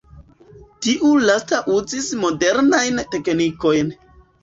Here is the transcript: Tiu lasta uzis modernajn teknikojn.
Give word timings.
Tiu 0.85 1.11
lasta 1.27 1.61
uzis 1.75 2.09
modernajn 2.25 3.07
teknikojn. 3.15 3.97